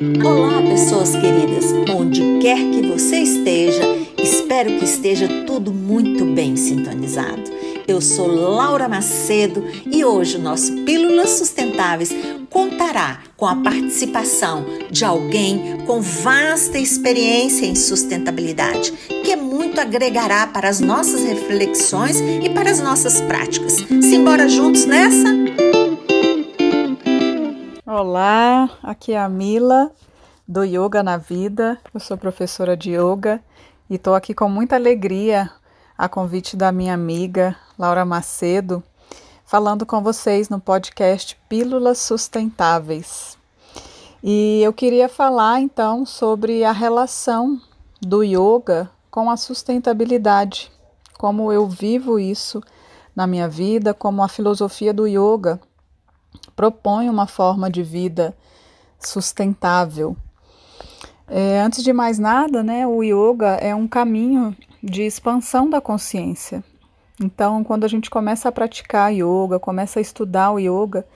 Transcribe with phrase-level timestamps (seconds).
[0.00, 3.82] Olá, pessoas queridas, onde quer que você esteja,
[4.16, 7.42] espero que esteja tudo muito bem sintonizado.
[7.86, 12.14] Eu sou Laura Macedo e hoje o nosso Pílulas Sustentáveis
[12.48, 18.92] contará com a participação de alguém com vasta experiência em sustentabilidade,
[19.24, 23.84] que muito agregará para as nossas reflexões e para as nossas práticas.
[24.00, 25.67] Simbora juntos nessa?
[27.90, 29.90] Olá, aqui é a Mila
[30.46, 31.78] do Yoga na Vida.
[31.94, 33.42] Eu sou professora de yoga
[33.88, 35.50] e estou aqui com muita alegria
[35.96, 38.82] a convite da minha amiga Laura Macedo,
[39.46, 43.38] falando com vocês no podcast Pílulas Sustentáveis.
[44.22, 47.58] E eu queria falar então sobre a relação
[48.02, 50.70] do yoga com a sustentabilidade,
[51.16, 52.62] como eu vivo isso
[53.16, 55.58] na minha vida, como a filosofia do yoga
[56.58, 58.36] propõe uma forma de vida
[58.98, 60.16] sustentável.
[61.28, 66.64] É, antes de mais nada, né, o yoga é um caminho de expansão da consciência.
[67.22, 71.06] Então, quando a gente começa a praticar yoga, começa a estudar o yoga,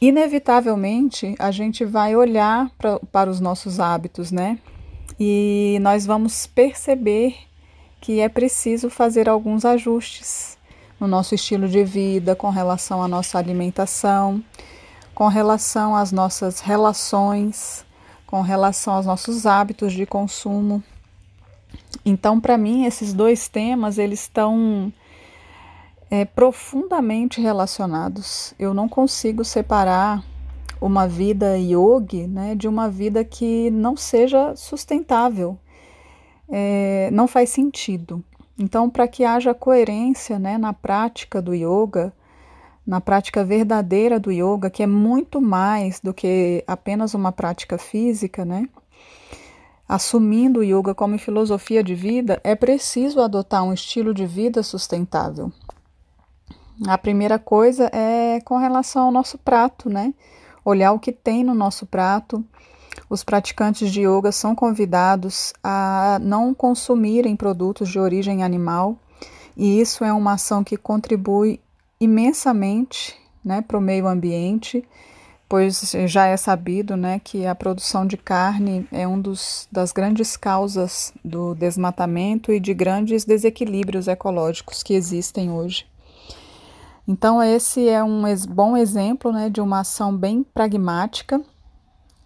[0.00, 4.58] inevitavelmente a gente vai olhar pra, para os nossos hábitos, né?
[5.20, 7.36] E nós vamos perceber
[8.00, 10.56] que é preciso fazer alguns ajustes
[11.02, 14.40] no nosso estilo de vida, com relação à nossa alimentação,
[15.12, 17.84] com relação às nossas relações,
[18.24, 20.80] com relação aos nossos hábitos de consumo.
[22.04, 24.92] Então, para mim, esses dois temas eles estão
[26.08, 28.54] é, profundamente relacionados.
[28.56, 30.22] Eu não consigo separar
[30.80, 35.58] uma vida yogi né, de uma vida que não seja sustentável.
[36.48, 38.22] É, não faz sentido.
[38.58, 42.12] Então, para que haja coerência né, na prática do yoga,
[42.86, 48.44] na prática verdadeira do yoga, que é muito mais do que apenas uma prática física,
[48.44, 48.68] né?
[49.88, 55.52] Assumindo o yoga como filosofia de vida, é preciso adotar um estilo de vida sustentável.
[56.86, 60.12] A primeira coisa é com relação ao nosso prato, né?
[60.64, 62.44] Olhar o que tem no nosso prato,
[63.08, 68.96] os praticantes de yoga são convidados a não consumirem produtos de origem animal,
[69.56, 71.60] e isso é uma ação que contribui
[72.00, 73.14] imensamente
[73.44, 74.84] né, para o meio ambiente,
[75.48, 79.22] pois já é sabido né, que a produção de carne é uma
[79.70, 85.86] das grandes causas do desmatamento e de grandes desequilíbrios ecológicos que existem hoje.
[87.06, 91.42] Então, esse é um bom exemplo né, de uma ação bem pragmática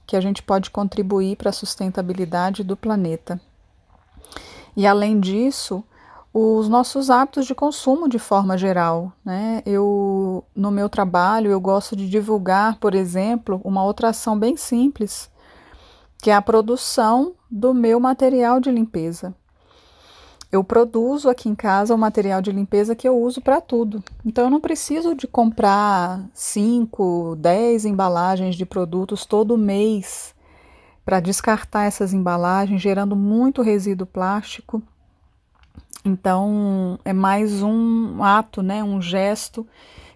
[0.06, 3.40] que a gente pode contribuir para a sustentabilidade do planeta.
[4.76, 5.82] E além disso,
[6.32, 9.62] os nossos hábitos de consumo de forma geral, né?
[9.64, 15.30] Eu no meu trabalho eu gosto de divulgar, por exemplo, uma outra ação bem simples,
[16.22, 19.34] que é a produção do meu material de limpeza
[20.50, 24.02] eu produzo aqui em casa o material de limpeza que eu uso para tudo.
[24.24, 30.34] Então eu não preciso de comprar 5, 10 embalagens de produtos todo mês
[31.04, 34.82] para descartar essas embalagens, gerando muito resíduo plástico.
[36.04, 39.66] Então é mais um ato, né, um gesto